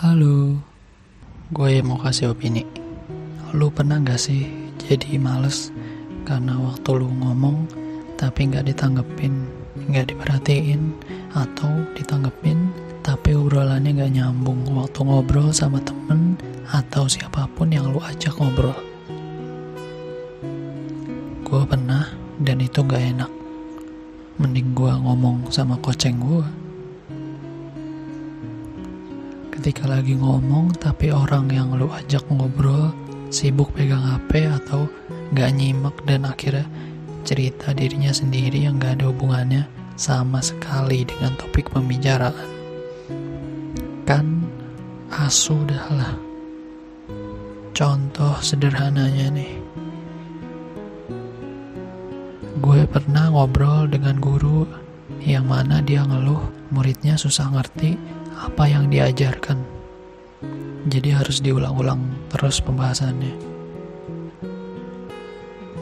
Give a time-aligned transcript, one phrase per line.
[0.00, 0.56] Halo,
[1.52, 2.64] gue mau kasih opini.
[3.52, 4.48] Lu pernah gak sih
[4.80, 5.68] jadi males
[6.24, 7.68] karena waktu lu ngomong
[8.16, 9.44] tapi gak ditanggepin,
[9.92, 10.96] gak diperhatiin,
[11.36, 12.72] atau ditanggepin
[13.04, 16.40] tapi obrolannya gak nyambung waktu ngobrol sama temen
[16.72, 18.80] atau siapa pun yang lu ajak ngobrol.
[21.44, 22.08] Gue pernah
[22.40, 23.28] dan itu gak enak.
[24.40, 26.69] Mending gue ngomong sama koceng gue
[29.60, 32.96] ketika lagi ngomong tapi orang yang lu ajak ngobrol
[33.28, 34.88] sibuk pegang HP atau
[35.36, 36.64] gak nyimak dan akhirnya
[37.28, 39.68] cerita dirinya sendiri yang gak ada hubungannya
[40.00, 42.48] sama sekali dengan topik pembicaraan.
[44.08, 44.48] Kan
[45.12, 46.16] asu dah lah.
[47.76, 49.60] Contoh sederhananya nih.
[52.64, 54.64] Gue pernah ngobrol dengan guru
[55.20, 59.60] yang mana dia ngeluh muridnya susah ngerti apa yang diajarkan.
[60.88, 62.00] Jadi harus diulang-ulang
[62.32, 63.36] terus pembahasannya.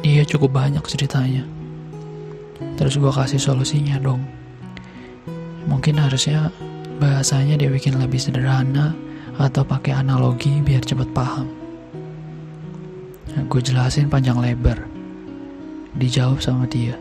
[0.03, 1.47] Dia cukup banyak ceritanya.
[2.75, 4.27] Terus gue kasih solusinya dong.
[5.70, 6.50] Mungkin harusnya
[6.98, 8.91] bahasanya dia bikin lebih sederhana
[9.39, 11.47] atau pakai analogi biar cepet paham.
[13.39, 14.83] Nah, gue jelasin panjang lebar.
[15.95, 16.98] Dijawab sama dia.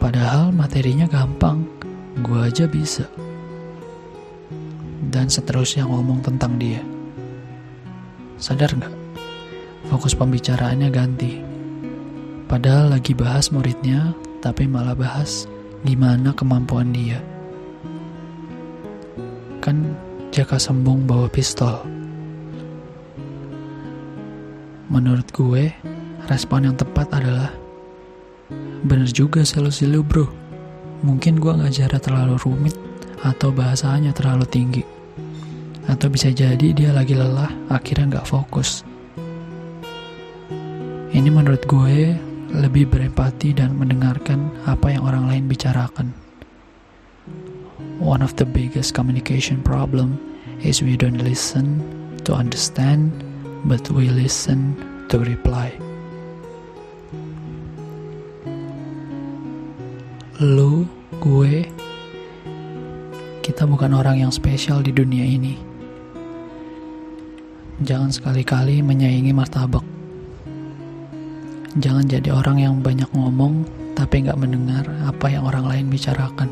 [0.00, 1.68] Padahal materinya gampang,
[2.24, 3.04] gue aja bisa
[4.98, 6.82] dan seterusnya ngomong tentang dia.
[8.38, 8.94] Sadar nggak?
[9.90, 11.32] Fokus pembicaraannya ganti.
[12.50, 15.46] Padahal lagi bahas muridnya, tapi malah bahas
[15.86, 17.22] gimana kemampuan dia.
[19.62, 19.94] Kan
[20.34, 21.82] jaka sembung bawa pistol.
[24.88, 25.68] Menurut gue,
[26.32, 27.52] respon yang tepat adalah
[28.78, 30.24] Bener juga solusi lu bro
[31.04, 32.87] Mungkin gue ngajarnya terlalu rumit
[33.26, 34.82] Atau bahasanya terlalu tinggi
[35.88, 38.84] atau bisa jadi dia lagi lelah, akhirnya nggak fokus.
[41.08, 42.12] Ini menurut gue
[42.52, 46.12] lebih berempati dan mendengarkan apa yang orang lain bicarakan.
[47.98, 50.20] One of the biggest communication problem
[50.60, 51.80] is we don't listen
[52.28, 53.10] to understand,
[53.64, 54.76] but we listen
[55.08, 55.72] to reply.
[60.38, 60.86] Lu,
[61.18, 61.66] gue,
[63.48, 65.78] kita bukan orang yang spesial di dunia ini
[67.78, 69.86] Jangan sekali-kali menyaingi martabak.
[71.78, 73.62] Jangan jadi orang yang banyak ngomong
[73.94, 76.50] tapi nggak mendengar apa yang orang lain bicarakan.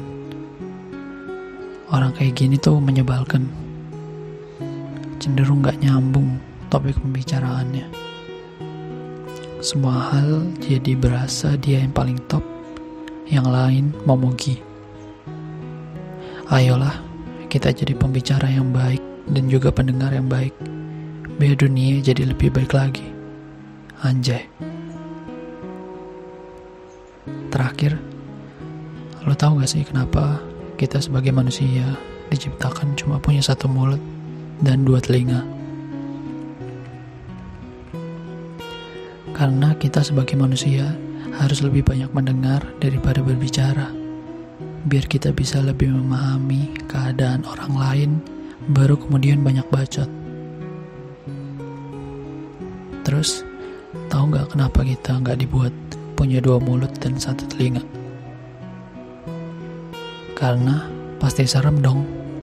[1.91, 3.51] Orang kayak gini tuh menyebalkan.
[5.19, 6.39] Cenderung nggak nyambung
[6.71, 7.91] topik pembicaraannya.
[9.59, 12.47] Semua hal jadi berasa dia yang paling top,
[13.27, 14.63] yang lain memuji.
[16.47, 17.03] Ayolah,
[17.51, 20.55] kita jadi pembicara yang baik dan juga pendengar yang baik
[21.43, 23.03] biar dunia jadi lebih baik lagi.
[24.07, 24.47] Anjay.
[27.51, 27.99] Terakhir,
[29.27, 30.39] lo tau gak sih kenapa
[30.79, 31.99] kita sebagai manusia
[32.31, 33.99] diciptakan cuma punya satu mulut
[34.63, 35.43] dan dua telinga?
[39.35, 40.95] Karena kita sebagai manusia
[41.43, 44.06] harus lebih banyak mendengar daripada berbicara.
[44.87, 48.11] Biar kita bisa lebih memahami keadaan orang lain,
[48.71, 50.07] baru kemudian banyak bacot.
[53.03, 53.43] Terus,
[54.07, 55.75] tahu nggak kenapa kita nggak dibuat
[56.15, 57.83] punya dua mulut dan satu telinga?
[60.39, 60.87] Karena
[61.19, 62.07] pasti serem dong